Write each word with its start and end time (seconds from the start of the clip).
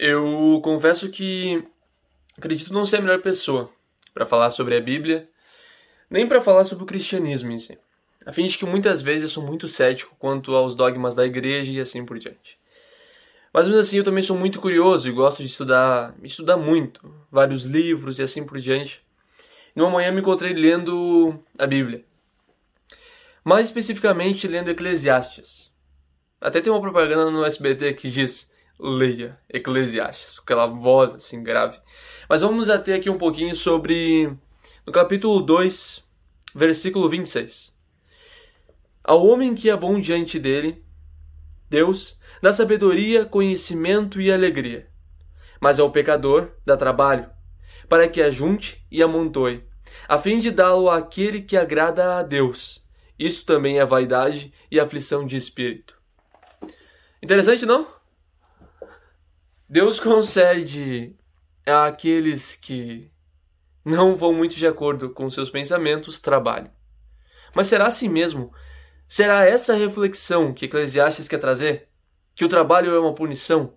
Eu 0.00 0.60
confesso 0.62 1.10
que 1.10 1.60
acredito 2.36 2.72
não 2.72 2.86
ser 2.86 2.98
a 2.98 3.00
melhor 3.00 3.20
pessoa 3.20 3.68
para 4.14 4.24
falar 4.24 4.50
sobre 4.50 4.76
a 4.76 4.80
Bíblia, 4.80 5.28
nem 6.08 6.24
para 6.24 6.40
falar 6.40 6.64
sobre 6.64 6.84
o 6.84 6.86
cristianismo 6.86 7.50
em 7.50 7.58
si, 7.58 7.76
a 8.24 8.30
fim 8.30 8.46
de 8.46 8.56
que 8.56 8.64
muitas 8.64 9.02
vezes 9.02 9.24
eu 9.24 9.28
sou 9.28 9.44
muito 9.44 9.66
cético 9.66 10.14
quanto 10.16 10.54
aos 10.54 10.76
dogmas 10.76 11.16
da 11.16 11.26
igreja 11.26 11.72
e 11.72 11.80
assim 11.80 12.06
por 12.06 12.16
diante. 12.16 12.56
Mas 13.52 13.66
mesmo 13.66 13.80
assim 13.80 13.96
eu 13.96 14.04
também 14.04 14.22
sou 14.22 14.38
muito 14.38 14.60
curioso 14.60 15.08
e 15.08 15.12
gosto 15.12 15.42
de 15.42 15.48
estudar, 15.48 16.14
estudar 16.22 16.56
muito, 16.56 17.12
vários 17.28 17.64
livros 17.64 18.20
e 18.20 18.22
assim 18.22 18.46
por 18.46 18.60
diante. 18.60 19.02
E 19.74 19.80
uma 19.80 19.90
manhã 19.90 20.12
me 20.12 20.20
encontrei 20.20 20.52
lendo 20.52 21.42
a 21.58 21.66
Bíblia. 21.66 22.04
Mais 23.42 23.66
especificamente 23.66 24.46
lendo 24.46 24.70
Eclesiastes. 24.70 25.72
Até 26.40 26.60
tem 26.60 26.72
uma 26.72 26.80
propaganda 26.80 27.32
no 27.32 27.44
SBT 27.44 27.94
que 27.94 28.08
diz 28.08 28.48
leia 28.78 29.38
Eclesiastes, 29.52 30.38
aquela 30.38 30.66
voz 30.66 31.14
assim 31.14 31.42
grave. 31.42 31.78
Mas 32.28 32.42
vamos 32.42 32.70
ater 32.70 32.96
aqui 32.96 33.10
um 33.10 33.18
pouquinho 33.18 33.54
sobre 33.54 34.32
no 34.86 34.92
capítulo 34.92 35.40
2, 35.40 36.04
versículo 36.54 37.08
26. 37.08 37.72
Ao 39.02 39.26
homem 39.26 39.54
que 39.54 39.68
é 39.70 39.76
bom 39.76 40.00
diante 40.00 40.38
dele, 40.38 40.84
Deus 41.68 42.18
dá 42.40 42.52
sabedoria, 42.52 43.24
conhecimento 43.24 44.20
e 44.20 44.30
alegria. 44.30 44.88
Mas 45.60 45.80
ao 45.80 45.90
pecador 45.90 46.52
dá 46.64 46.76
trabalho, 46.76 47.28
para 47.88 48.08
que 48.08 48.22
ajunte 48.22 48.84
e 48.90 49.02
amontoe, 49.02 49.64
a 50.08 50.18
fim 50.18 50.38
de 50.38 50.50
dá-lo 50.50 50.88
àquele 50.88 51.42
que 51.42 51.56
agrada 51.56 52.18
a 52.18 52.22
Deus. 52.22 52.84
Isso 53.18 53.44
também 53.44 53.78
é 53.78 53.84
vaidade 53.84 54.52
e 54.70 54.78
aflição 54.78 55.26
de 55.26 55.36
espírito. 55.36 55.98
Interessante, 57.20 57.66
não? 57.66 57.97
Deus 59.70 60.00
concede 60.00 61.14
àqueles 61.66 62.56
que 62.56 63.10
não 63.84 64.16
vão 64.16 64.32
muito 64.32 64.54
de 64.54 64.66
acordo 64.66 65.10
com 65.10 65.28
seus 65.28 65.50
pensamentos 65.50 66.18
trabalho. 66.20 66.70
Mas 67.54 67.66
será 67.66 67.86
assim 67.86 68.08
mesmo? 68.08 68.50
Será 69.06 69.44
essa 69.44 69.74
reflexão 69.74 70.54
que 70.54 70.64
Eclesiastes 70.64 71.28
quer 71.28 71.36
trazer? 71.36 71.86
Que 72.34 72.46
o 72.46 72.48
trabalho 72.48 72.94
é 72.94 72.98
uma 72.98 73.14
punição? 73.14 73.74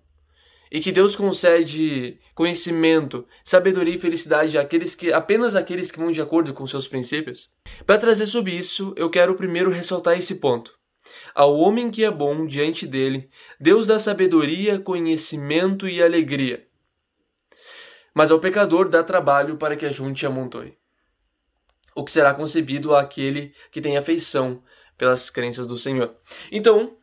E 0.70 0.80
que 0.80 0.90
Deus 0.90 1.14
concede 1.14 2.18
conhecimento, 2.34 3.26
sabedoria 3.44 3.96
e 3.96 4.00
felicidade 4.00 4.56
àqueles 4.56 4.94
que 4.94 5.12
apenas 5.12 5.54
àqueles 5.54 5.90
que 5.90 5.98
vão 5.98 6.10
de 6.10 6.22
acordo 6.22 6.54
com 6.54 6.66
seus 6.66 6.88
princípios? 6.88 7.50
Para 7.84 7.98
trazer 7.98 8.26
sobre 8.26 8.52
isso, 8.52 8.94
eu 8.96 9.10
quero 9.10 9.34
primeiro 9.34 9.70
ressaltar 9.70 10.16
esse 10.16 10.36
ponto. 10.36 10.72
Ao 11.34 11.56
homem 11.56 11.90
que 11.90 12.04
é 12.04 12.10
bom 12.10 12.46
diante 12.46 12.86
dele, 12.86 13.30
Deus 13.58 13.86
dá 13.86 13.98
sabedoria, 13.98 14.78
conhecimento 14.78 15.88
e 15.88 16.02
alegria. 16.02 16.66
Mas 18.14 18.30
ao 18.30 18.38
pecador 18.38 18.88
dá 18.88 19.02
trabalho 19.02 19.56
para 19.56 19.76
que 19.76 19.86
ajunte 19.86 20.24
e 20.24 20.26
amontoe. 20.26 20.76
O 21.94 22.04
que 22.04 22.12
será 22.12 22.34
concebido 22.34 22.94
àquele 22.94 23.54
que 23.70 23.80
tem 23.80 23.96
afeição 23.96 24.62
pelas 24.96 25.30
crenças 25.30 25.66
do 25.66 25.76
Senhor. 25.76 26.14
Então, 26.50 26.96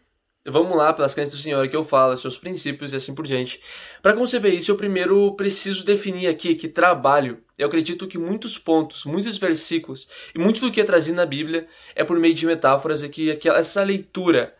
Vamos 0.45 0.75
lá, 0.75 0.93
pelas 0.93 1.13
crenças 1.13 1.37
do 1.37 1.43
Senhor 1.43 1.67
que 1.67 1.75
eu 1.75 1.83
falo, 1.83 2.15
seus 2.17 2.37
princípios 2.37 2.93
e 2.93 2.95
assim 2.95 3.13
por 3.13 3.27
diante. 3.27 3.61
Para 4.01 4.13
conceber 4.13 4.53
isso, 4.53 4.71
eu 4.71 4.77
primeiro 4.77 5.35
preciso 5.35 5.85
definir 5.85 6.27
aqui 6.27 6.55
que 6.55 6.69
trabalho. 6.69 7.43
Eu 7.57 7.67
acredito 7.67 8.07
que 8.07 8.17
muitos 8.17 8.57
pontos, 8.57 9.03
muitos 9.03 9.37
versículos 9.37 10.09
e 10.33 10.39
muito 10.39 10.61
do 10.61 10.71
que 10.71 10.79
é 10.79 10.85
trazido 10.85 11.17
na 11.17 11.25
Bíblia 11.25 11.67
é 11.93 12.05
por 12.05 12.17
meio 12.17 12.33
de 12.33 12.45
metáforas 12.45 13.03
e 13.03 13.09
que 13.09 13.37
essa 13.49 13.83
leitura 13.83 14.55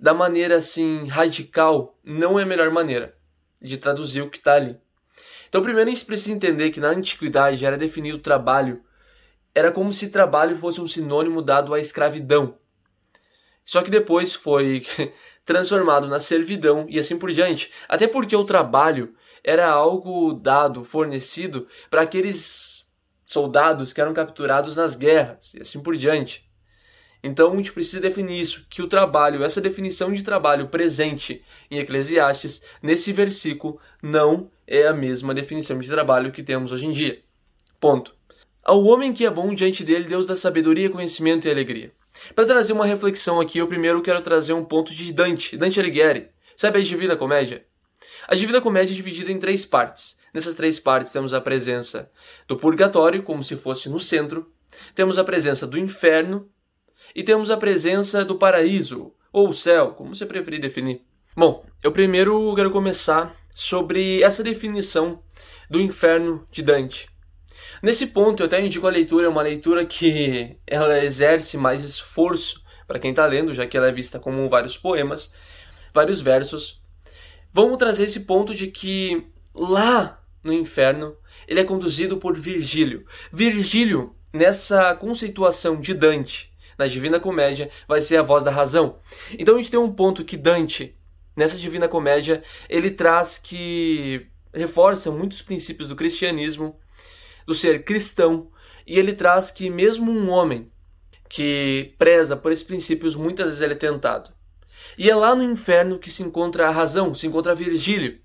da 0.00 0.14
maneira 0.14 0.56
assim 0.56 1.06
radical 1.06 1.98
não 2.02 2.38
é 2.38 2.42
a 2.42 2.46
melhor 2.46 2.70
maneira 2.70 3.14
de 3.60 3.76
traduzir 3.76 4.22
o 4.22 4.30
que 4.30 4.38
está 4.38 4.54
ali. 4.54 4.76
Então, 5.48 5.62
primeiro 5.62 5.90
a 5.90 5.92
gente 5.92 6.04
precisa 6.06 6.34
entender 6.34 6.70
que 6.70 6.80
na 6.80 6.88
antiguidade 6.88 7.64
era 7.64 7.76
definido 7.76 8.18
trabalho, 8.18 8.82
era 9.54 9.70
como 9.70 9.92
se 9.92 10.10
trabalho 10.10 10.56
fosse 10.56 10.80
um 10.80 10.88
sinônimo 10.88 11.40
dado 11.42 11.74
à 11.74 11.78
escravidão. 11.78 12.58
Só 13.64 13.82
que 13.82 13.90
depois 13.90 14.34
foi 14.34 14.86
transformado 15.44 16.06
na 16.06 16.20
servidão 16.20 16.86
e 16.88 16.98
assim 16.98 17.18
por 17.18 17.32
diante. 17.32 17.70
Até 17.88 18.06
porque 18.06 18.36
o 18.36 18.44
trabalho 18.44 19.14
era 19.42 19.70
algo 19.70 20.32
dado, 20.32 20.84
fornecido 20.84 21.66
para 21.90 22.02
aqueles 22.02 22.86
soldados 23.24 23.92
que 23.92 24.00
eram 24.00 24.14
capturados 24.14 24.76
nas 24.76 24.94
guerras 24.94 25.52
e 25.54 25.60
assim 25.60 25.80
por 25.80 25.96
diante. 25.96 26.48
Então 27.22 27.52
a 27.52 27.56
gente 27.56 27.72
precisa 27.72 28.02
definir 28.02 28.38
isso, 28.38 28.66
que 28.68 28.82
o 28.82 28.86
trabalho, 28.86 29.42
essa 29.42 29.60
definição 29.60 30.12
de 30.12 30.22
trabalho 30.22 30.68
presente 30.68 31.42
em 31.70 31.78
Eclesiastes, 31.78 32.62
nesse 32.82 33.12
versículo, 33.12 33.80
não 34.02 34.50
é 34.66 34.86
a 34.86 34.92
mesma 34.92 35.32
definição 35.32 35.78
de 35.78 35.88
trabalho 35.88 36.32
que 36.32 36.42
temos 36.42 36.70
hoje 36.70 36.84
em 36.84 36.92
dia. 36.92 37.22
Ponto. 37.80 38.14
Ao 38.62 38.82
homem 38.84 39.12
que 39.12 39.24
é 39.24 39.30
bom 39.30 39.54
diante 39.54 39.82
dele, 39.84 40.04
Deus 40.04 40.26
dá 40.26 40.36
sabedoria, 40.36 40.90
conhecimento 40.90 41.48
e 41.48 41.50
alegria. 41.50 41.92
Para 42.34 42.46
trazer 42.46 42.72
uma 42.72 42.86
reflexão 42.86 43.40
aqui, 43.40 43.58
eu 43.58 43.66
primeiro 43.66 44.02
quero 44.02 44.20
trazer 44.20 44.52
um 44.52 44.64
ponto 44.64 44.92
de 44.92 45.12
Dante, 45.12 45.56
Dante 45.56 45.80
Alighieri. 45.80 46.28
Sabe 46.56 46.78
a 46.78 46.82
Divina 46.82 47.16
Comédia? 47.16 47.64
A 48.28 48.34
Divina 48.34 48.60
Comédia 48.60 48.92
é 48.92 48.96
dividida 48.96 49.30
em 49.30 49.38
três 49.38 49.64
partes. 49.64 50.18
Nessas 50.32 50.54
três 50.54 50.80
partes 50.80 51.12
temos 51.12 51.32
a 51.32 51.40
presença 51.40 52.10
do 52.48 52.56
purgatório, 52.56 53.22
como 53.22 53.44
se 53.44 53.56
fosse 53.56 53.88
no 53.88 54.00
centro, 54.00 54.52
temos 54.94 55.18
a 55.18 55.24
presença 55.24 55.66
do 55.66 55.78
inferno 55.78 56.48
e 57.14 57.22
temos 57.22 57.50
a 57.50 57.56
presença 57.56 58.24
do 58.24 58.36
paraíso, 58.36 59.12
ou 59.32 59.52
céu, 59.52 59.92
como 59.92 60.14
você 60.14 60.26
preferir 60.26 60.60
definir. 60.60 61.02
Bom, 61.36 61.64
eu 61.82 61.92
primeiro 61.92 62.54
quero 62.54 62.70
começar 62.70 63.36
sobre 63.54 64.22
essa 64.22 64.42
definição 64.42 65.22
do 65.70 65.80
inferno 65.80 66.46
de 66.50 66.62
Dante. 66.62 67.08
Nesse 67.84 68.06
ponto, 68.06 68.42
eu 68.42 68.46
até 68.46 68.64
indico 68.64 68.86
a 68.86 68.90
leitura, 68.90 69.26
é 69.26 69.28
uma 69.28 69.42
leitura 69.42 69.84
que 69.84 70.56
ela 70.66 71.04
exerce 71.04 71.58
mais 71.58 71.84
esforço 71.84 72.64
para 72.86 72.98
quem 72.98 73.10
está 73.10 73.26
lendo, 73.26 73.52
já 73.52 73.66
que 73.66 73.76
ela 73.76 73.88
é 73.88 73.92
vista 73.92 74.18
como 74.18 74.48
vários 74.48 74.74
poemas, 74.74 75.34
vários 75.92 76.18
versos. 76.18 76.80
Vamos 77.52 77.76
trazer 77.76 78.04
esse 78.04 78.20
ponto 78.20 78.54
de 78.54 78.68
que 78.68 79.26
lá 79.54 80.18
no 80.42 80.50
inferno 80.50 81.14
ele 81.46 81.60
é 81.60 81.64
conduzido 81.64 82.16
por 82.16 82.38
Virgílio. 82.38 83.04
Virgílio, 83.30 84.16
nessa 84.32 84.94
conceituação 84.96 85.78
de 85.78 85.92
Dante, 85.92 86.50
na 86.78 86.86
Divina 86.86 87.20
Comédia, 87.20 87.70
vai 87.86 88.00
ser 88.00 88.16
a 88.16 88.22
voz 88.22 88.42
da 88.42 88.50
razão. 88.50 88.98
Então 89.38 89.56
a 89.56 89.58
gente 89.58 89.70
tem 89.70 89.78
um 89.78 89.92
ponto 89.92 90.24
que 90.24 90.38
Dante, 90.38 90.96
nessa 91.36 91.58
Divina 91.58 91.86
Comédia, 91.86 92.42
ele 92.66 92.90
traz 92.90 93.36
que 93.36 94.26
reforça 94.54 95.10
muitos 95.10 95.42
princípios 95.42 95.90
do 95.90 95.96
cristianismo 95.96 96.80
do 97.46 97.54
ser 97.54 97.84
cristão, 97.84 98.50
e 98.86 98.98
ele 98.98 99.12
traz 99.12 99.50
que 99.50 99.70
mesmo 99.70 100.10
um 100.10 100.30
homem 100.30 100.70
que 101.28 101.94
preza 101.98 102.36
por 102.36 102.52
esses 102.52 102.64
princípios, 102.64 103.16
muitas 103.16 103.46
vezes 103.46 103.60
ele 103.62 103.72
é 103.72 103.76
tentado. 103.76 104.30
E 104.96 105.10
é 105.10 105.14
lá 105.14 105.34
no 105.34 105.42
inferno 105.42 105.98
que 105.98 106.10
se 106.10 106.22
encontra 106.22 106.68
a 106.68 106.70
razão, 106.70 107.14
se 107.14 107.26
encontra 107.26 107.54
Virgílio. 107.54 108.20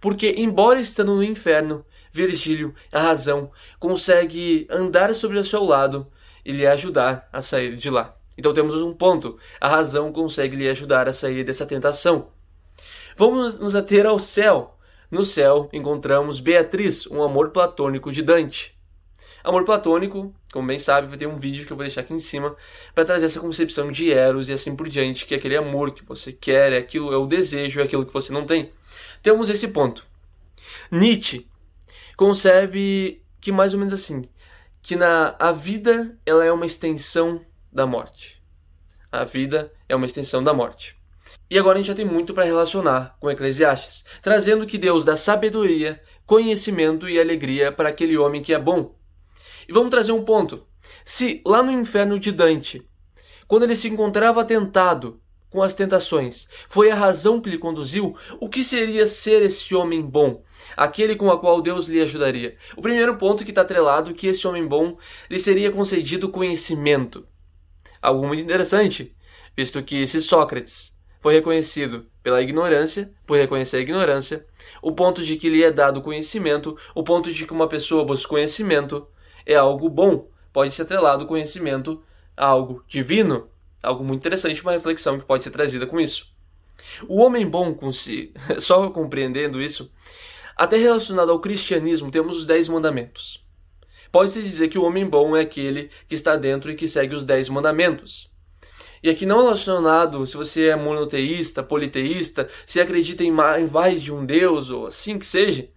Porque, 0.00 0.34
embora 0.36 0.80
estando 0.80 1.14
no 1.14 1.24
inferno, 1.24 1.84
Virgílio, 2.12 2.74
a 2.92 3.00
razão, 3.00 3.50
consegue 3.78 4.66
andar 4.70 5.14
sobre 5.14 5.38
o 5.38 5.44
seu 5.44 5.64
lado 5.64 6.06
e 6.44 6.52
lhe 6.52 6.66
ajudar 6.66 7.28
a 7.32 7.40
sair 7.40 7.76
de 7.76 7.88
lá. 7.90 8.16
Então 8.36 8.52
temos 8.52 8.80
um 8.82 8.92
ponto: 8.92 9.38
a 9.60 9.68
razão 9.68 10.12
consegue 10.12 10.56
lhe 10.56 10.68
ajudar 10.68 11.08
a 11.08 11.12
sair 11.12 11.44
dessa 11.44 11.66
tentação. 11.66 12.28
Vamos 13.16 13.58
nos 13.58 13.74
ater 13.74 14.06
ao 14.06 14.18
céu, 14.18 14.73
no 15.10 15.24
céu 15.24 15.68
encontramos 15.72 16.40
Beatriz, 16.40 17.06
um 17.06 17.22
amor 17.22 17.50
platônico 17.50 18.10
de 18.10 18.22
Dante. 18.22 18.74
Amor 19.44 19.64
platônico, 19.64 20.34
como 20.50 20.66
bem 20.66 20.78
sabe, 20.78 21.06
vai 21.06 21.18
ter 21.18 21.26
um 21.26 21.38
vídeo 21.38 21.66
que 21.66 21.72
eu 21.72 21.76
vou 21.76 21.84
deixar 21.84 22.00
aqui 22.00 22.14
em 22.14 22.18
cima 22.18 22.56
para 22.94 23.04
trazer 23.04 23.26
essa 23.26 23.40
concepção 23.40 23.92
de 23.92 24.10
Eros 24.10 24.48
e 24.48 24.54
assim 24.54 24.74
por 24.74 24.88
diante, 24.88 25.26
que 25.26 25.34
é 25.34 25.36
aquele 25.36 25.56
amor 25.56 25.92
que 25.92 26.02
você 26.02 26.32
quer, 26.32 26.72
é 26.72 26.78
aquilo, 26.78 27.12
é 27.12 27.16
o 27.16 27.26
desejo, 27.26 27.80
é 27.80 27.82
aquilo 27.82 28.06
que 28.06 28.12
você 28.12 28.32
não 28.32 28.46
tem. 28.46 28.72
Temos 29.22 29.50
esse 29.50 29.68
ponto. 29.68 30.06
Nietzsche 30.90 31.46
concebe 32.16 33.22
que 33.38 33.52
mais 33.52 33.74
ou 33.74 33.78
menos 33.78 33.92
assim, 33.92 34.26
que 34.80 34.96
na 34.96 35.36
a 35.38 35.52
vida 35.52 36.18
ela 36.24 36.44
é 36.44 36.50
uma 36.50 36.64
extensão 36.64 37.44
da 37.70 37.86
morte. 37.86 38.42
A 39.12 39.24
vida 39.24 39.70
é 39.88 39.94
uma 39.94 40.06
extensão 40.06 40.42
da 40.42 40.54
morte. 40.54 40.96
E 41.50 41.58
agora 41.58 41.76
a 41.76 41.78
gente 41.78 41.88
já 41.88 41.94
tem 41.94 42.04
muito 42.04 42.32
para 42.32 42.44
relacionar 42.44 43.16
com 43.20 43.30
Eclesiastes, 43.30 44.04
trazendo 44.22 44.66
que 44.66 44.78
Deus 44.78 45.04
dá 45.04 45.16
sabedoria, 45.16 46.00
conhecimento 46.26 47.08
e 47.08 47.20
alegria 47.20 47.70
para 47.70 47.90
aquele 47.90 48.16
homem 48.16 48.42
que 48.42 48.54
é 48.54 48.58
bom. 48.58 48.96
E 49.68 49.72
vamos 49.72 49.90
trazer 49.90 50.12
um 50.12 50.24
ponto. 50.24 50.66
Se 51.04 51.42
lá 51.46 51.62
no 51.62 51.72
inferno 51.72 52.18
de 52.18 52.32
Dante, 52.32 52.88
quando 53.46 53.64
ele 53.64 53.76
se 53.76 53.88
encontrava 53.88 54.44
tentado 54.44 55.20
com 55.50 55.62
as 55.62 55.74
tentações, 55.74 56.48
foi 56.68 56.90
a 56.90 56.96
razão 56.96 57.40
que 57.40 57.50
lhe 57.50 57.58
conduziu, 57.58 58.16
o 58.40 58.48
que 58.48 58.64
seria 58.64 59.06
ser 59.06 59.42
esse 59.42 59.74
homem 59.74 60.02
bom? 60.02 60.42
Aquele 60.76 61.14
com 61.14 61.28
o 61.28 61.38
qual 61.38 61.62
Deus 61.62 61.86
lhe 61.86 62.00
ajudaria. 62.00 62.56
O 62.76 62.82
primeiro 62.82 63.16
ponto 63.16 63.44
que 63.44 63.50
está 63.50 63.62
atrelado 63.62 64.10
é 64.10 64.14
que 64.14 64.26
esse 64.26 64.46
homem 64.46 64.66
bom 64.66 64.96
lhe 65.30 65.38
seria 65.38 65.70
concedido 65.70 66.28
conhecimento. 66.28 67.26
Algo 68.02 68.26
muito 68.26 68.42
interessante, 68.42 69.14
visto 69.56 69.82
que 69.82 70.06
se 70.06 70.20
Sócrates 70.20 70.93
foi 71.24 71.32
reconhecido 71.32 72.04
pela 72.22 72.42
ignorância, 72.42 73.10
por 73.26 73.38
reconhecer 73.38 73.78
a 73.78 73.80
ignorância, 73.80 74.44
o 74.82 74.92
ponto 74.92 75.22
de 75.22 75.36
que 75.36 75.48
lhe 75.48 75.64
é 75.64 75.70
dado 75.70 76.02
conhecimento, 76.02 76.76
o 76.94 77.02
ponto 77.02 77.32
de 77.32 77.46
que 77.46 77.52
uma 77.54 77.66
pessoa 77.66 78.04
busca 78.04 78.28
conhecimento 78.28 79.08
é 79.46 79.54
algo 79.54 79.88
bom, 79.88 80.28
pode 80.52 80.74
ser 80.74 80.82
atrelado 80.82 81.26
conhecimento 81.26 82.02
a 82.36 82.44
algo 82.44 82.84
divino, 82.86 83.48
algo 83.82 84.04
muito 84.04 84.20
interessante, 84.20 84.60
uma 84.60 84.72
reflexão 84.72 85.18
que 85.18 85.24
pode 85.24 85.44
ser 85.44 85.50
trazida 85.50 85.86
com 85.86 85.98
isso. 85.98 86.30
O 87.08 87.22
homem 87.22 87.48
bom, 87.48 87.72
com 87.72 87.90
si, 87.90 88.30
só 88.60 88.90
compreendendo 88.90 89.62
isso, 89.62 89.90
até 90.54 90.76
relacionado 90.76 91.32
ao 91.32 91.40
cristianismo, 91.40 92.10
temos 92.10 92.36
os 92.36 92.44
dez 92.44 92.68
mandamentos. 92.68 93.42
Pode-se 94.12 94.42
dizer 94.42 94.68
que 94.68 94.78
o 94.78 94.84
homem 94.84 95.08
bom 95.08 95.34
é 95.34 95.40
aquele 95.40 95.90
que 96.06 96.14
está 96.14 96.36
dentro 96.36 96.70
e 96.70 96.76
que 96.76 96.86
segue 96.86 97.14
os 97.14 97.24
dez 97.24 97.48
mandamentos. 97.48 98.30
E 99.04 99.10
aqui 99.10 99.26
não 99.26 99.42
relacionado 99.42 100.26
se 100.26 100.34
você 100.34 100.68
é 100.68 100.76
monoteísta, 100.76 101.62
politeísta, 101.62 102.48
se 102.64 102.80
acredita 102.80 103.22
em 103.22 103.30
mais 103.30 104.00
de 104.00 104.10
um 104.10 104.24
Deus 104.24 104.70
ou 104.70 104.86
assim 104.86 105.18
que 105.18 105.26
seja. 105.26 105.68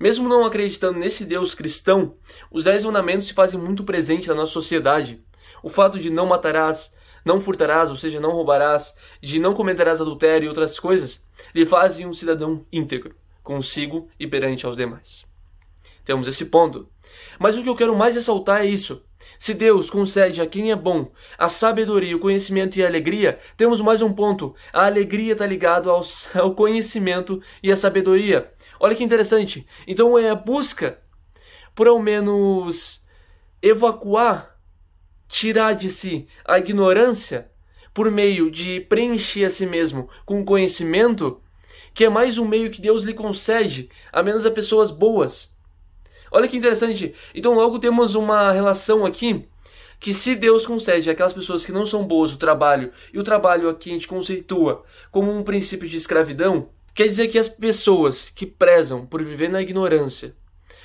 Mesmo 0.00 0.26
não 0.26 0.46
acreditando 0.46 0.98
nesse 0.98 1.26
Deus 1.26 1.54
cristão, 1.54 2.16
os 2.50 2.64
dez 2.64 2.82
mandamentos 2.82 3.26
se 3.26 3.34
fazem 3.34 3.60
muito 3.60 3.84
presentes 3.84 4.28
na 4.28 4.34
nossa 4.34 4.52
sociedade. 4.52 5.22
O 5.62 5.68
fato 5.68 5.98
de 5.98 6.08
não 6.08 6.24
matarás, 6.24 6.94
não 7.26 7.42
furtarás, 7.42 7.90
ou 7.90 7.96
seja, 7.96 8.18
não 8.18 8.30
roubarás, 8.30 8.96
de 9.20 9.38
não 9.38 9.52
cometerás 9.52 10.00
adultério 10.00 10.46
e 10.46 10.48
outras 10.48 10.80
coisas, 10.80 11.26
lhe 11.54 11.66
fazem 11.66 12.06
um 12.06 12.14
cidadão 12.14 12.64
íntegro, 12.72 13.14
consigo 13.42 14.08
e 14.18 14.26
perante 14.26 14.64
aos 14.64 14.78
demais. 14.78 15.26
Temos 16.06 16.26
esse 16.26 16.46
ponto. 16.46 16.88
Mas 17.38 17.58
o 17.58 17.62
que 17.62 17.68
eu 17.68 17.76
quero 17.76 17.94
mais 17.94 18.14
ressaltar 18.14 18.62
é 18.62 18.66
isso. 18.66 19.04
Se 19.38 19.54
Deus 19.54 19.90
concede 19.90 20.40
a 20.40 20.46
quem 20.46 20.70
é 20.70 20.76
bom 20.76 21.10
a 21.36 21.48
sabedoria, 21.48 22.16
o 22.16 22.20
conhecimento 22.20 22.78
e 22.78 22.84
a 22.84 22.86
alegria, 22.86 23.38
temos 23.56 23.80
mais 23.80 24.00
um 24.02 24.12
ponto. 24.12 24.54
A 24.72 24.86
alegria 24.86 25.32
está 25.32 25.46
ligada 25.46 25.90
ao, 25.90 26.02
ao 26.34 26.54
conhecimento 26.54 27.42
e 27.62 27.70
à 27.72 27.76
sabedoria. 27.76 28.52
Olha 28.78 28.94
que 28.94 29.04
interessante. 29.04 29.66
Então 29.86 30.18
é 30.18 30.30
a 30.30 30.34
busca 30.34 30.98
por 31.74 31.88
ao 31.88 31.98
menos 31.98 33.04
evacuar, 33.60 34.58
tirar 35.28 35.74
de 35.74 35.88
si 35.88 36.26
a 36.44 36.58
ignorância 36.58 37.50
por 37.94 38.10
meio 38.10 38.50
de 38.50 38.80
preencher 38.80 39.44
a 39.44 39.50
si 39.50 39.66
mesmo 39.66 40.08
com 40.24 40.44
conhecimento, 40.44 41.40
que 41.94 42.04
é 42.04 42.08
mais 42.08 42.38
um 42.38 42.46
meio 42.46 42.70
que 42.70 42.80
Deus 42.80 43.04
lhe 43.04 43.14
concede, 43.14 43.90
a 44.12 44.22
menos 44.22 44.46
a 44.46 44.50
pessoas 44.50 44.90
boas 44.90 45.51
Olha 46.34 46.48
que 46.48 46.56
interessante. 46.56 47.14
Então, 47.34 47.52
logo 47.52 47.78
temos 47.78 48.14
uma 48.14 48.50
relação 48.52 49.04
aqui 49.04 49.46
que 50.00 50.14
se 50.14 50.34
Deus 50.34 50.66
concede 50.66 51.10
àquelas 51.10 51.34
pessoas 51.34 51.64
que 51.64 51.70
não 51.70 51.86
são 51.86 52.04
boas 52.04 52.32
o 52.32 52.38
trabalho, 52.38 52.90
e 53.12 53.18
o 53.20 53.22
trabalho 53.22 53.68
aqui 53.68 53.90
a 53.90 53.92
gente 53.92 54.08
conceitua 54.08 54.82
como 55.12 55.30
um 55.30 55.44
princípio 55.44 55.86
de 55.86 55.96
escravidão, 55.96 56.70
quer 56.92 57.06
dizer 57.06 57.28
que 57.28 57.38
as 57.38 57.48
pessoas 57.48 58.28
que 58.28 58.44
prezam 58.44 59.06
por 59.06 59.22
viver 59.22 59.48
na 59.48 59.62
ignorância, 59.62 60.34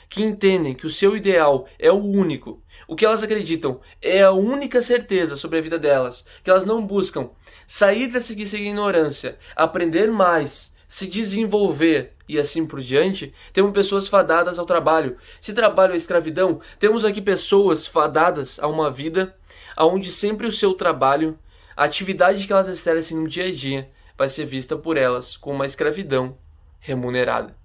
que 0.08 0.22
entendem 0.22 0.76
que 0.76 0.86
o 0.86 0.90
seu 0.90 1.18
ideal 1.18 1.68
é 1.80 1.92
o 1.92 1.96
único, 1.96 2.62
o 2.88 2.96
que 2.96 3.06
elas 3.06 3.24
acreditam 3.24 3.82
é 4.02 4.22
a 4.22 4.32
única 4.32 4.82
certeza 4.82 5.36
sobre 5.36 5.58
a 5.58 5.62
vida 5.62 5.80
delas, 5.80 6.26
que 6.44 6.50
elas 6.50 6.66
não 6.66 6.86
buscam 6.86 7.32
sair 7.66 8.10
dessa 8.10 8.34
ignorância, 8.34 9.40
aprender 9.56 10.12
mais, 10.12 10.76
se 10.88 11.08
desenvolver 11.08 12.14
e 12.28 12.38
assim 12.38 12.66
por 12.66 12.82
diante, 12.82 13.34
temos 13.54 13.72
pessoas 13.72 14.08
fadadas 14.08 14.60
ao 14.60 14.66
trabalho. 14.66 15.18
Se 15.40 15.54
trabalho 15.54 15.94
é 15.94 15.98
escravidão, 15.98 16.60
temos 16.80 17.06
aqui 17.06 17.22
pessoas 17.22 17.88
fadadas 17.88 18.60
a 18.60 18.68
uma 18.68 18.92
vida 18.92 19.36
onde 19.78 20.12
sempre 20.12 20.48
o 20.48 20.52
seu 20.52 20.74
trabalho, 20.74 21.38
a 21.76 21.84
atividade 21.84 22.46
que 22.46 22.52
elas 22.52 22.68
exercem 22.68 23.18
no 23.18 23.28
dia 23.28 23.46
a 23.46 23.54
dia, 23.54 23.90
vai 24.18 24.28
ser 24.28 24.46
vista 24.46 24.76
por 24.76 24.98
elas 24.98 25.38
como 25.38 25.56
uma 25.56 25.66
escravidão 25.66 26.38
remunerada. 26.80 27.56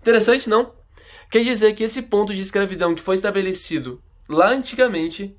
Interessante, 0.00 0.48
não? 0.48 0.72
Quer 1.30 1.42
dizer 1.42 1.74
que 1.74 1.82
esse 1.82 2.02
ponto 2.02 2.34
de 2.34 2.40
escravidão 2.40 2.94
que 2.94 3.02
foi 3.02 3.14
estabelecido 3.14 4.00
lá 4.28 4.50
antigamente, 4.50 5.36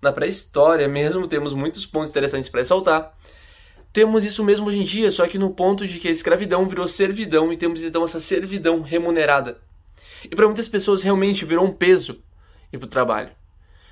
na 0.00 0.12
pré-história 0.12 0.88
mesmo, 0.88 1.28
temos 1.28 1.54
muitos 1.54 1.86
pontos 1.86 2.10
interessantes 2.10 2.48
para 2.48 2.60
ressaltar, 2.60 3.15
temos 3.96 4.26
isso 4.26 4.44
mesmo 4.44 4.66
hoje 4.66 4.76
em 4.76 4.84
dia, 4.84 5.10
só 5.10 5.26
que 5.26 5.38
no 5.38 5.48
ponto 5.48 5.86
de 5.86 5.98
que 5.98 6.06
a 6.06 6.10
escravidão 6.10 6.68
virou 6.68 6.86
servidão 6.86 7.50
e 7.50 7.56
temos 7.56 7.82
então 7.82 8.04
essa 8.04 8.20
servidão 8.20 8.82
remunerada. 8.82 9.58
E 10.22 10.36
para 10.36 10.44
muitas 10.44 10.68
pessoas 10.68 11.02
realmente 11.02 11.46
virou 11.46 11.64
um 11.64 11.72
peso 11.72 12.22
ir 12.70 12.76
para 12.76 12.84
o 12.84 12.90
trabalho. 12.90 13.30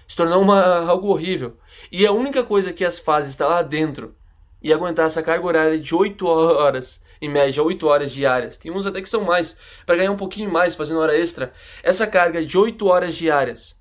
Se 0.06 0.14
tornou 0.14 0.42
uma, 0.42 0.86
algo 0.86 1.08
horrível. 1.08 1.56
E 1.90 2.06
a 2.06 2.12
única 2.12 2.44
coisa 2.44 2.70
que 2.70 2.84
as 2.84 2.98
faz 2.98 3.26
estar 3.26 3.48
lá 3.48 3.62
dentro 3.62 4.14
e 4.60 4.74
aguentar 4.74 5.06
essa 5.06 5.22
carga 5.22 5.46
horária 5.46 5.78
de 5.78 5.94
8 5.94 6.26
horas, 6.26 7.02
em 7.18 7.30
média 7.30 7.62
8 7.62 7.86
horas 7.86 8.12
diárias. 8.12 8.58
Tem 8.58 8.70
uns 8.70 8.86
até 8.86 9.00
que 9.00 9.08
são 9.08 9.24
mais, 9.24 9.56
para 9.86 9.96
ganhar 9.96 10.12
um 10.12 10.18
pouquinho 10.18 10.52
mais 10.52 10.74
fazendo 10.74 11.00
hora 11.00 11.16
extra. 11.16 11.50
Essa 11.82 12.06
carga 12.06 12.44
de 12.44 12.58
8 12.58 12.86
horas 12.86 13.14
diárias, 13.14 13.74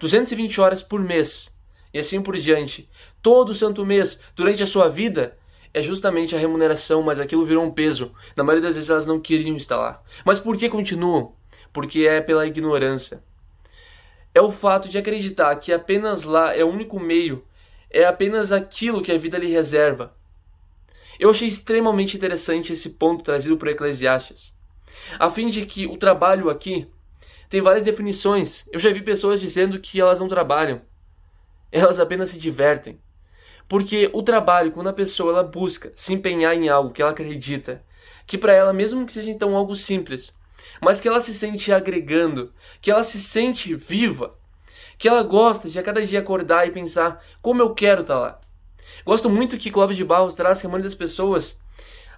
220 0.00 0.60
horas 0.60 0.82
por 0.82 0.98
mês, 0.98 1.48
e 1.94 1.98
assim 2.00 2.20
por 2.20 2.36
diante, 2.36 2.90
todo 3.22 3.54
santo 3.54 3.86
mês, 3.86 4.20
durante 4.34 4.64
a 4.64 4.66
sua 4.66 4.88
vida, 4.88 5.38
é 5.72 5.82
justamente 5.82 6.34
a 6.34 6.38
remuneração, 6.38 7.02
mas 7.02 7.20
aquilo 7.20 7.46
virou 7.46 7.64
um 7.64 7.70
peso. 7.70 8.12
Na 8.36 8.42
maioria 8.42 8.68
das 8.68 8.76
vezes 8.76 8.90
elas 8.90 9.06
não 9.06 9.20
queriam 9.20 9.56
lá. 9.70 10.02
Mas 10.24 10.38
por 10.38 10.56
que 10.56 10.68
continuam? 10.68 11.34
Porque 11.72 12.06
é 12.06 12.20
pela 12.20 12.46
ignorância. 12.46 13.22
É 14.34 14.40
o 14.40 14.52
fato 14.52 14.88
de 14.88 14.98
acreditar 14.98 15.54
que 15.56 15.72
apenas 15.72 16.24
lá 16.24 16.54
é 16.54 16.64
o 16.64 16.68
único 16.68 17.00
meio, 17.00 17.44
é 17.90 18.04
apenas 18.04 18.52
aquilo 18.52 19.02
que 19.02 19.10
a 19.10 19.18
vida 19.18 19.38
lhe 19.38 19.48
reserva. 19.48 20.14
Eu 21.18 21.30
achei 21.30 21.48
extremamente 21.48 22.16
interessante 22.16 22.72
esse 22.72 22.90
ponto 22.90 23.24
trazido 23.24 23.56
por 23.56 23.68
Eclesiastes, 23.68 24.54
a 25.18 25.30
fim 25.30 25.50
de 25.50 25.66
que 25.66 25.86
o 25.86 25.96
trabalho 25.96 26.48
aqui 26.48 26.88
tem 27.48 27.60
várias 27.60 27.84
definições. 27.84 28.68
Eu 28.72 28.78
já 28.78 28.92
vi 28.92 29.02
pessoas 29.02 29.40
dizendo 29.40 29.80
que 29.80 30.00
elas 30.00 30.20
não 30.20 30.28
trabalham, 30.28 30.80
elas 31.72 31.98
apenas 31.98 32.30
se 32.30 32.38
divertem. 32.38 33.00
Porque 33.70 34.10
o 34.12 34.20
trabalho, 34.20 34.72
quando 34.72 34.88
a 34.88 34.92
pessoa 34.92 35.32
ela 35.32 35.44
busca 35.44 35.92
se 35.94 36.12
empenhar 36.12 36.56
em 36.56 36.68
algo 36.68 36.90
que 36.90 37.00
ela 37.00 37.12
acredita, 37.12 37.80
que 38.26 38.36
para 38.36 38.52
ela, 38.52 38.72
mesmo 38.72 39.06
que 39.06 39.12
seja 39.12 39.30
então 39.30 39.54
algo 39.54 39.76
simples, 39.76 40.36
mas 40.82 41.00
que 41.00 41.06
ela 41.06 41.20
se 41.20 41.32
sente 41.32 41.72
agregando, 41.72 42.52
que 42.82 42.90
ela 42.90 43.04
se 43.04 43.20
sente 43.20 43.72
viva, 43.76 44.34
que 44.98 45.06
ela 45.06 45.22
gosta 45.22 45.70
de 45.70 45.78
a 45.78 45.84
cada 45.84 46.04
dia 46.04 46.18
acordar 46.18 46.66
e 46.66 46.72
pensar 46.72 47.24
como 47.40 47.62
eu 47.62 47.72
quero 47.72 48.00
estar 48.00 48.14
tá 48.14 48.20
lá. 48.20 48.40
Gosto 49.06 49.30
muito 49.30 49.56
que 49.56 49.70
Clóvis 49.70 49.96
de 49.96 50.04
Barros 50.04 50.34
traz 50.34 50.60
que 50.60 50.66
a 50.66 50.68
maioria 50.68 50.88
das 50.88 50.98
pessoas 50.98 51.60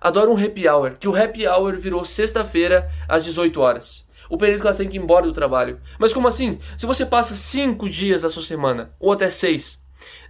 adora 0.01 0.31
um 0.31 0.43
happy 0.43 0.67
hour, 0.67 0.97
que 0.99 1.07
o 1.07 1.15
happy 1.15 1.47
hour 1.47 1.77
virou 1.77 2.03
sexta-feira 2.07 2.91
às 3.07 3.27
18 3.27 3.61
horas. 3.61 4.09
O 4.31 4.39
período 4.39 4.63
que 4.63 4.67
elas 4.69 4.79
têm 4.79 4.89
que 4.89 4.97
ir 4.97 5.03
embora 5.03 5.27
do 5.27 5.35
trabalho. 5.35 5.79
Mas 5.99 6.15
como 6.15 6.29
assim? 6.29 6.59
Se 6.79 6.87
você 6.87 7.05
passa 7.05 7.35
cinco 7.35 7.91
dias 7.91 8.23
da 8.23 8.31
sua 8.31 8.43
semana, 8.43 8.95
ou 8.99 9.13
até 9.13 9.29
seis, 9.29 9.79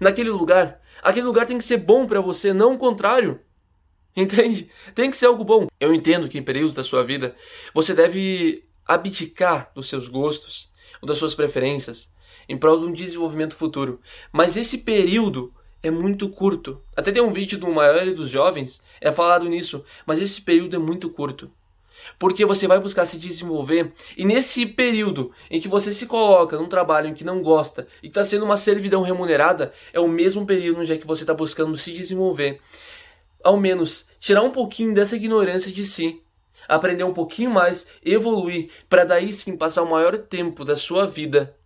naquele 0.00 0.28
lugar, 0.28 0.81
Aquele 1.02 1.26
lugar 1.26 1.46
tem 1.46 1.58
que 1.58 1.64
ser 1.64 1.78
bom 1.78 2.06
para 2.06 2.20
você, 2.20 2.52
não 2.52 2.74
o 2.74 2.78
contrário. 2.78 3.40
Entende? 4.16 4.70
Tem 4.94 5.10
que 5.10 5.16
ser 5.16 5.26
algo 5.26 5.42
bom. 5.42 5.66
Eu 5.80 5.92
entendo 5.92 6.28
que 6.28 6.38
em 6.38 6.42
períodos 6.42 6.76
da 6.76 6.84
sua 6.84 7.02
vida 7.02 7.34
você 7.74 7.92
deve 7.92 8.64
abdicar 8.86 9.72
dos 9.74 9.88
seus 9.88 10.06
gostos 10.06 10.70
ou 11.00 11.08
das 11.08 11.18
suas 11.18 11.34
preferências 11.34 12.12
em 12.48 12.56
prol 12.56 12.78
de 12.78 12.86
um 12.86 12.92
desenvolvimento 12.92 13.56
futuro. 13.56 14.00
Mas 14.30 14.56
esse 14.56 14.78
período 14.78 15.52
é 15.82 15.90
muito 15.90 16.28
curto. 16.28 16.80
Até 16.94 17.10
tem 17.10 17.22
um 17.22 17.32
vídeo 17.32 17.58
do 17.58 17.68
maior 17.68 18.04
dos 18.14 18.28
jovens 18.28 18.82
é 19.00 19.10
falado 19.10 19.48
nisso, 19.48 19.84
mas 20.06 20.20
esse 20.20 20.40
período 20.42 20.76
é 20.76 20.78
muito 20.78 21.10
curto 21.10 21.50
porque 22.18 22.44
você 22.44 22.66
vai 22.66 22.78
buscar 22.78 23.06
se 23.06 23.18
desenvolver 23.18 23.92
e 24.16 24.24
nesse 24.24 24.66
período 24.66 25.32
em 25.50 25.60
que 25.60 25.68
você 25.68 25.92
se 25.92 26.06
coloca 26.06 26.56
num 26.56 26.68
trabalho 26.68 27.08
em 27.08 27.14
que 27.14 27.24
não 27.24 27.42
gosta 27.42 27.86
e 28.02 28.08
está 28.08 28.24
sendo 28.24 28.44
uma 28.44 28.56
servidão 28.56 29.02
remunerada, 29.02 29.72
é 29.92 30.00
o 30.00 30.08
mesmo 30.08 30.46
período 30.46 30.80
onde 30.80 30.92
é 30.92 30.98
que 30.98 31.06
você 31.06 31.22
está 31.22 31.34
buscando 31.34 31.76
se 31.76 31.92
desenvolver. 31.92 32.60
Ao 33.42 33.56
menos 33.56 34.08
tirar 34.20 34.42
um 34.42 34.50
pouquinho 34.50 34.94
dessa 34.94 35.16
ignorância 35.16 35.72
de 35.72 35.84
si, 35.84 36.22
aprender 36.68 37.04
um 37.04 37.12
pouquinho 37.12 37.50
mais, 37.50 37.88
evoluir, 38.04 38.70
para 38.88 39.04
daí 39.04 39.32
sim 39.32 39.56
passar 39.56 39.82
o 39.82 39.90
maior 39.90 40.16
tempo 40.16 40.64
da 40.64 40.76
sua 40.76 41.06
vida 41.06 41.56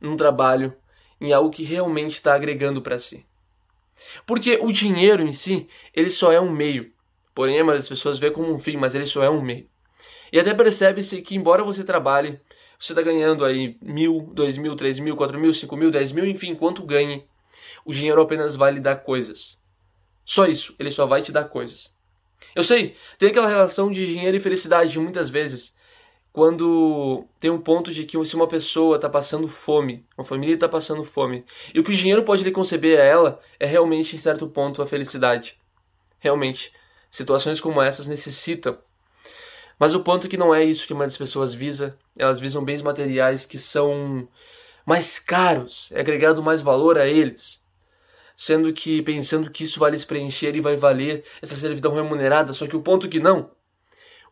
num 0.00 0.16
trabalho, 0.16 0.74
em 1.20 1.32
algo 1.32 1.50
que 1.50 1.62
realmente 1.62 2.14
está 2.14 2.34
agregando 2.34 2.82
para 2.82 2.98
si. 2.98 3.24
Porque 4.26 4.58
o 4.60 4.72
dinheiro 4.72 5.22
em 5.22 5.32
si, 5.32 5.68
ele 5.94 6.10
só 6.10 6.32
é 6.32 6.40
um 6.40 6.50
meio. 6.50 6.92
Porém, 7.34 7.56
a 7.56 7.64
maioria 7.64 7.80
das 7.80 7.88
pessoas 7.88 8.18
vê 8.18 8.30
como 8.30 8.52
um 8.52 8.58
fim, 8.58 8.76
mas 8.76 8.94
ele 8.94 9.06
só 9.06 9.22
é 9.22 9.30
um 9.30 9.42
meio. 9.42 9.66
E 10.32 10.38
até 10.38 10.54
percebe-se 10.54 11.20
que, 11.22 11.34
embora 11.34 11.64
você 11.64 11.84
trabalhe, 11.84 12.40
você 12.78 12.92
está 12.92 13.02
ganhando 13.02 13.44
aí 13.44 13.76
mil, 13.80 14.30
dois 14.34 14.56
mil, 14.56 14.74
três 14.74 14.98
mil, 14.98 15.16
quatro 15.16 15.38
mil, 15.38 15.52
cinco 15.54 15.76
mil, 15.76 15.90
dez 15.90 16.12
mil, 16.12 16.26
enfim, 16.26 16.54
quanto 16.54 16.84
ganhe, 16.84 17.26
o 17.84 17.92
dinheiro 17.92 18.20
apenas 18.20 18.56
vai 18.56 18.72
lhe 18.72 18.80
dar 18.80 18.96
coisas. 18.96 19.58
Só 20.24 20.46
isso, 20.46 20.74
ele 20.78 20.90
só 20.90 21.06
vai 21.06 21.22
te 21.22 21.32
dar 21.32 21.44
coisas. 21.44 21.92
Eu 22.54 22.62
sei, 22.62 22.96
tem 23.18 23.30
aquela 23.30 23.48
relação 23.48 23.90
de 23.90 24.06
dinheiro 24.06 24.36
e 24.36 24.40
felicidade 24.40 24.98
muitas 24.98 25.30
vezes, 25.30 25.74
quando 26.32 27.26
tem 27.38 27.50
um 27.50 27.60
ponto 27.60 27.92
de 27.92 28.04
que 28.04 28.22
se 28.24 28.34
uma 28.34 28.48
pessoa 28.48 28.96
está 28.96 29.08
passando 29.08 29.46
fome, 29.48 30.04
uma 30.16 30.24
família 30.24 30.54
está 30.54 30.68
passando 30.68 31.04
fome, 31.04 31.44
e 31.74 31.78
o 31.78 31.84
que 31.84 31.92
o 31.92 31.96
dinheiro 31.96 32.24
pode 32.24 32.42
lhe 32.42 32.50
conceber 32.50 32.98
a 32.98 33.04
ela 33.04 33.40
é 33.60 33.66
realmente, 33.66 34.16
em 34.16 34.18
certo 34.18 34.46
ponto, 34.46 34.80
a 34.80 34.86
felicidade. 34.86 35.58
Realmente, 36.18 36.72
Situações 37.12 37.60
como 37.60 37.82
essas 37.82 38.08
necessitam. 38.08 38.78
Mas 39.78 39.94
o 39.94 40.00
ponto 40.00 40.26
é 40.26 40.30
que 40.30 40.38
não 40.38 40.54
é 40.54 40.64
isso 40.64 40.86
que 40.86 40.94
muitas 40.94 41.16
pessoas 41.16 41.52
visa. 41.52 41.98
Elas 42.18 42.40
visam 42.40 42.64
bens 42.64 42.80
materiais 42.80 43.44
que 43.44 43.58
são 43.58 44.26
mais 44.86 45.18
caros, 45.18 45.92
é 45.92 46.00
agregado 46.00 46.42
mais 46.42 46.62
valor 46.62 46.96
a 46.96 47.06
eles. 47.06 47.62
Sendo 48.34 48.72
que 48.72 49.02
pensando 49.02 49.50
que 49.50 49.64
isso 49.64 49.78
vai 49.78 49.90
lhes 49.90 50.06
preencher 50.06 50.56
e 50.56 50.60
vai 50.62 50.74
valer 50.74 51.22
essa 51.42 51.54
servidão 51.54 51.94
remunerada, 51.94 52.54
só 52.54 52.66
que 52.66 52.76
o 52.76 52.82
ponto 52.82 53.06
é 53.06 53.10
que 53.10 53.20
não. 53.20 53.50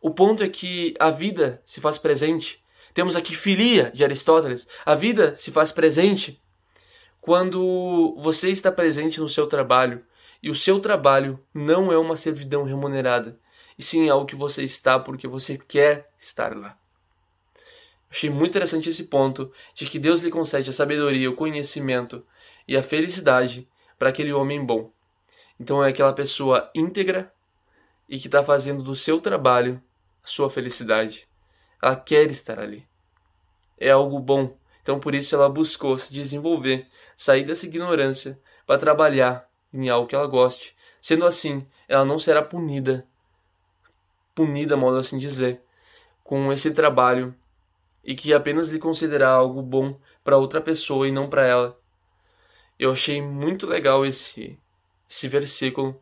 O 0.01 0.09
ponto 0.09 0.41
é 0.41 0.49
que 0.49 0.95
a 0.99 1.11
vida 1.11 1.61
se 1.67 1.79
faz 1.79 1.99
presente. 1.99 2.63
Temos 2.95 3.15
aqui 3.15 3.35
filia 3.35 3.91
de 3.93 4.03
Aristóteles. 4.03 4.67
A 4.83 4.95
vida 4.95 5.35
se 5.35 5.51
faz 5.51 5.71
presente 5.71 6.41
quando 7.21 8.17
você 8.17 8.49
está 8.49 8.71
presente 8.71 9.19
no 9.19 9.29
seu 9.29 9.45
trabalho 9.45 10.03
e 10.41 10.49
o 10.49 10.55
seu 10.55 10.79
trabalho 10.79 11.39
não 11.53 11.91
é 11.91 11.97
uma 11.97 12.15
servidão 12.15 12.63
remunerada, 12.63 13.39
e 13.77 13.83
sim 13.83 14.09
algo 14.09 14.25
que 14.25 14.35
você 14.35 14.63
está 14.63 14.99
porque 14.99 15.27
você 15.27 15.57
quer 15.57 16.09
estar 16.19 16.55
lá. 16.57 16.77
Achei 18.09 18.29
muito 18.29 18.49
interessante 18.49 18.89
esse 18.89 19.05
ponto 19.05 19.51
de 19.73 19.85
que 19.85 19.97
Deus 19.97 20.21
lhe 20.21 20.29
concede 20.29 20.69
a 20.69 20.73
sabedoria, 20.73 21.29
o 21.29 21.35
conhecimento 21.35 22.25
e 22.67 22.75
a 22.75 22.83
felicidade 22.83 23.67
para 23.97 24.09
aquele 24.09 24.33
homem 24.33 24.65
bom. 24.65 24.91
Então 25.59 25.83
é 25.83 25.89
aquela 25.89 26.11
pessoa 26.11 26.69
íntegra 26.75 27.31
e 28.09 28.19
que 28.19 28.27
está 28.27 28.43
fazendo 28.43 28.83
do 28.83 28.95
seu 28.95 29.21
trabalho 29.21 29.81
a 30.23 30.27
sua 30.27 30.49
felicidade. 30.49 31.27
Ela 31.81 31.95
quer 31.95 32.29
estar 32.29 32.59
ali. 32.59 32.85
É 33.77 33.91
algo 33.91 34.19
bom. 34.19 34.57
Então 34.81 34.99
por 34.99 35.15
isso 35.15 35.33
ela 35.33 35.47
buscou 35.47 35.97
se 35.97 36.13
desenvolver, 36.13 36.87
sair 37.15 37.45
dessa 37.45 37.65
ignorância 37.65 38.37
para 38.65 38.79
trabalhar 38.79 39.50
em 39.73 39.89
algo 39.89 40.07
que 40.07 40.15
ela 40.15 40.27
goste. 40.27 40.75
Sendo 41.01 41.25
assim, 41.25 41.65
ela 41.87 42.05
não 42.05 42.19
será 42.19 42.41
punida, 42.41 43.05
punida, 44.35 44.77
modo 44.77 44.97
assim 44.97 45.17
dizer, 45.17 45.61
com 46.23 46.51
esse 46.51 46.73
trabalho 46.73 47.35
e 48.03 48.15
que 48.15 48.33
apenas 48.33 48.69
lhe 48.69 48.79
considerar 48.79 49.29
algo 49.29 49.61
bom 49.61 49.99
para 50.23 50.37
outra 50.37 50.61
pessoa 50.61 51.07
e 51.07 51.11
não 51.11 51.29
para 51.29 51.45
ela. 51.45 51.79
Eu 52.79 52.91
achei 52.91 53.21
muito 53.21 53.67
legal 53.67 54.05
esse, 54.05 54.57
esse 55.09 55.27
versículo. 55.27 55.99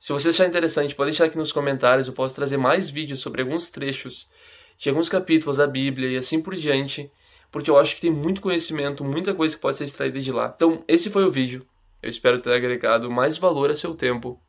Se 0.00 0.12
você 0.12 0.28
achar 0.28 0.46
interessante, 0.46 0.94
pode 0.94 1.10
deixar 1.10 1.24
aqui 1.24 1.38
nos 1.38 1.50
comentários. 1.50 2.06
Eu 2.06 2.12
posso 2.12 2.34
trazer 2.34 2.56
mais 2.56 2.88
vídeos 2.88 3.20
sobre 3.20 3.42
alguns 3.42 3.68
trechos 3.68 4.30
de 4.78 4.88
alguns 4.88 5.08
capítulos 5.08 5.56
da 5.56 5.66
Bíblia 5.66 6.08
e 6.08 6.16
assim 6.16 6.40
por 6.40 6.54
diante, 6.54 7.10
porque 7.50 7.70
eu 7.70 7.76
acho 7.76 7.96
que 7.96 8.02
tem 8.02 8.10
muito 8.10 8.40
conhecimento, 8.40 9.04
muita 9.04 9.34
coisa 9.34 9.56
que 9.56 9.60
pode 9.60 9.76
ser 9.76 9.84
extraída 9.84 10.20
de 10.20 10.30
lá. 10.30 10.52
Então, 10.54 10.84
esse 10.86 11.10
foi 11.10 11.24
o 11.24 11.30
vídeo. 11.30 11.66
Eu 12.08 12.10
espero 12.10 12.40
ter 12.40 12.54
agregado 12.54 13.10
mais 13.10 13.36
valor 13.36 13.70
a 13.70 13.76
seu 13.76 13.94
tempo. 13.94 14.40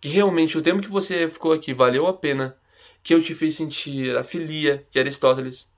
Que 0.00 0.08
realmente 0.08 0.56
o 0.56 0.62
tempo 0.62 0.80
que 0.80 0.88
você 0.88 1.28
ficou 1.28 1.52
aqui 1.52 1.74
valeu 1.74 2.06
a 2.06 2.14
pena. 2.14 2.56
Que 3.02 3.12
eu 3.12 3.22
te 3.22 3.34
fiz 3.34 3.54
sentir 3.54 4.16
a 4.16 4.24
filia 4.24 4.86
de 4.90 4.98
Aristóteles. 4.98 5.70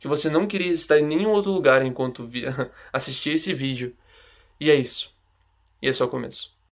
Que 0.00 0.08
você 0.08 0.28
não 0.28 0.44
queria 0.44 0.72
estar 0.72 0.98
em 0.98 1.06
nenhum 1.06 1.30
outro 1.30 1.52
lugar 1.52 1.86
enquanto 1.86 2.26
via, 2.26 2.72
assistia 2.92 3.32
esse 3.32 3.54
vídeo. 3.54 3.96
E 4.58 4.72
é 4.72 4.74
isso. 4.74 5.14
E 5.80 5.86
é 5.86 5.92
só 5.92 6.06
o 6.06 6.08
começo. 6.08 6.52